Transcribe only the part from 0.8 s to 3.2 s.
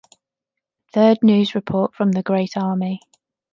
Third news report from the great army.